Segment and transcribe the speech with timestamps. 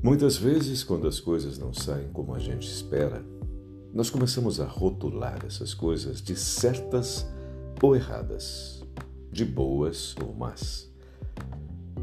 [0.00, 3.24] Muitas vezes, quando as coisas não saem como a gente espera,
[3.92, 7.26] nós começamos a rotular essas coisas de certas
[7.82, 8.84] ou erradas,
[9.32, 10.88] de boas ou más.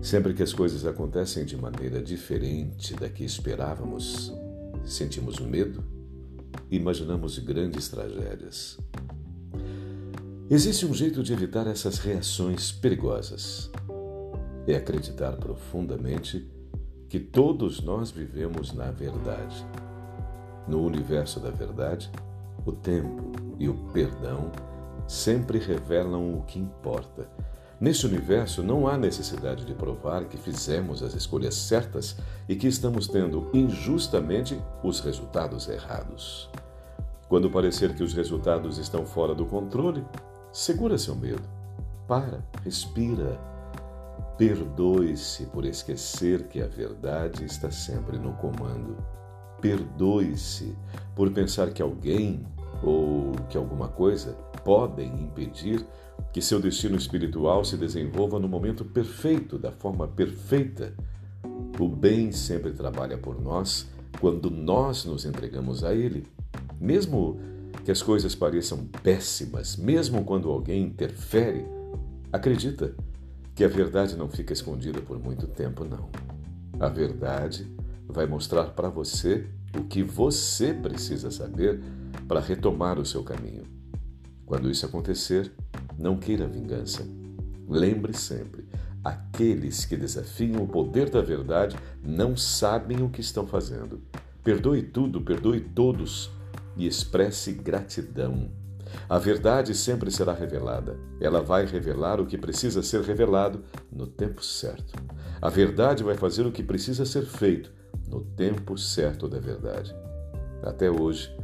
[0.02, 4.34] Sempre que as coisas acontecem de maneira diferente da que esperávamos,
[4.84, 5.82] sentimos medo
[6.70, 8.78] e imaginamos grandes tragédias.
[10.50, 13.72] Existe um jeito de evitar essas reações perigosas.
[14.68, 16.46] É acreditar profundamente
[17.10, 19.66] que todos nós vivemos na verdade.
[20.68, 22.12] No universo da verdade,
[22.66, 24.52] o tempo e o perdão
[25.08, 27.30] sempre revelam o que importa.
[27.80, 32.16] Neste universo não há necessidade de provar que fizemos as escolhas certas
[32.48, 36.50] e que estamos tendo injustamente os resultados errados.
[37.28, 40.04] Quando parecer que os resultados estão fora do controle,
[40.54, 41.44] segura seu medo.
[42.08, 43.38] Para, respira
[44.38, 48.98] Perdoe-se por esquecer que a verdade está sempre no comando.
[49.62, 50.76] Perdoe-se
[51.16, 52.46] por pensar que alguém
[52.84, 55.86] ou que alguma coisa podem impedir
[56.34, 60.94] que seu destino espiritual se desenvolva no momento perfeito, da forma perfeita.
[61.80, 63.88] O bem sempre trabalha por nós
[64.20, 66.26] quando nós nos entregamos a ele.
[66.80, 67.40] Mesmo
[67.86, 71.66] que as coisas pareçam péssimas, mesmo quando alguém interfere,
[72.34, 72.94] acredita,
[73.56, 76.10] que a verdade não fica escondida por muito tempo, não.
[76.78, 77.66] A verdade
[78.06, 79.48] vai mostrar para você
[79.78, 81.82] o que você precisa saber
[82.28, 83.64] para retomar o seu caminho.
[84.46, 85.52] Quando isso acontecer,
[85.98, 87.08] não queira vingança.
[87.68, 88.68] Lembre sempre:
[89.04, 94.02] aqueles que desafiam o poder da verdade não sabem o que estão fazendo.
[94.44, 96.30] Perdoe tudo, perdoe todos
[96.76, 98.52] e expresse gratidão.
[99.08, 100.98] A verdade sempre será revelada.
[101.20, 104.94] Ela vai revelar o que precisa ser revelado no tempo certo.
[105.42, 107.72] A verdade vai fazer o que precisa ser feito
[108.08, 109.96] no tempo certo da verdade.
[110.64, 111.36] Até hoje,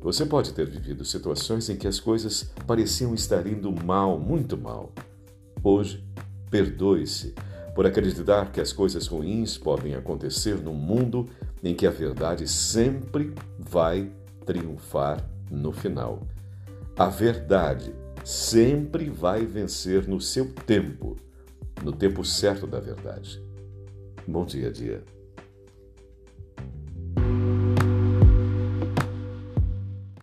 [0.00, 4.92] você pode ter vivido situações em que as coisas pareciam estar indo mal, muito mal.
[5.62, 6.04] Hoje,
[6.50, 7.34] perdoe-se
[7.74, 11.28] por acreditar que as coisas ruins podem acontecer num mundo
[11.62, 14.10] em que a verdade sempre vai
[14.44, 16.22] triunfar no final.
[16.98, 17.94] A verdade
[18.24, 21.14] sempre vai vencer no seu tempo,
[21.80, 23.40] no tempo certo da verdade.
[24.26, 25.04] Bom dia dia.